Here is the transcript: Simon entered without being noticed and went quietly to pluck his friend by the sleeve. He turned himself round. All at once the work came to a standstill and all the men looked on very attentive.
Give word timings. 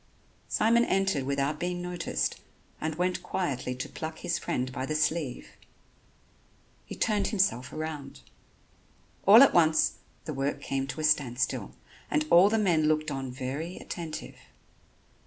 Simon 0.47 0.83
entered 0.85 1.25
without 1.25 1.59
being 1.59 1.79
noticed 1.79 2.41
and 2.81 2.95
went 2.95 3.21
quietly 3.21 3.75
to 3.75 3.87
pluck 3.87 4.17
his 4.17 4.39
friend 4.39 4.71
by 4.71 4.83
the 4.83 4.95
sleeve. 4.95 5.49
He 6.87 6.95
turned 6.95 7.27
himself 7.27 7.71
round. 7.71 8.21
All 9.27 9.43
at 9.43 9.53
once 9.53 9.99
the 10.25 10.33
work 10.33 10.59
came 10.59 10.87
to 10.87 11.01
a 11.01 11.03
standstill 11.03 11.75
and 12.09 12.25
all 12.31 12.49
the 12.49 12.57
men 12.57 12.85
looked 12.87 13.11
on 13.11 13.31
very 13.31 13.77
attentive. 13.77 14.37